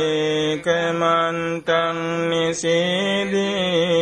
ඒකමන්තං 0.00 1.98
නිසීදී 2.30 3.96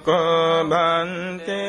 කෝබන්තේ 0.06 1.66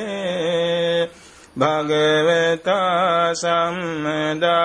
භගවතා 1.56 3.34
සම්මදක්ඛාතෝ 3.34 4.56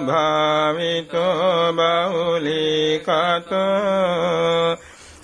භාවිතෝ 0.00 1.72
බහුලීකතෝ 1.72 3.16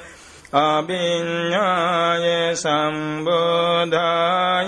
අභිඤ්ඤාය 0.54 2.56
සම්බෝධාය 2.56 4.68